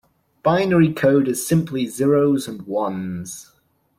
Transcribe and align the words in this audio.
Binary 0.41 0.93
code 0.93 1.27
is 1.27 1.45
simply 1.45 1.85
zero's 1.85 2.47
and 2.47 2.63
ones. 2.63 3.51